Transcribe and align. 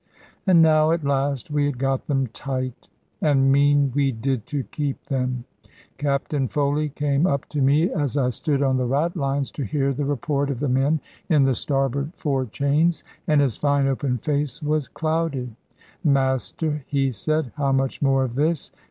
And 0.47 0.63
now 0.63 0.89
at 0.91 1.03
last 1.05 1.51
we 1.51 1.67
had 1.67 1.77
got 1.77 2.07
them 2.07 2.25
tight; 2.25 2.89
and 3.21 3.51
mean 3.51 3.91
we 3.93 4.11
did 4.11 4.47
to 4.47 4.63
keep 4.63 5.05
them. 5.05 5.45
Captain 5.99 6.47
Foley 6.47 6.89
came 6.89 7.27
up 7.27 7.47
to 7.49 7.61
me 7.61 7.91
as 7.91 8.17
I 8.17 8.29
stood 8.31 8.63
on 8.63 8.77
the 8.77 8.87
ratlines 8.87 9.51
to 9.51 9.61
hear 9.63 9.93
the 9.93 10.03
report 10.05 10.49
of 10.49 10.59
the 10.59 10.67
men 10.69 11.01
in 11.29 11.43
the 11.43 11.53
starboard 11.53 12.15
fore 12.15 12.45
chains; 12.47 13.03
and 13.27 13.41
his 13.41 13.57
fine 13.57 13.85
open 13.87 14.17
face 14.17 14.59
was 14.63 14.87
clouded. 14.87 15.55
"Master," 16.03 16.83
he 16.87 17.11
said, 17.11 17.51
"how 17.55 17.71
much 17.71 18.01
more 18.01 18.23
of 18.23 18.33
this? 18.33 18.71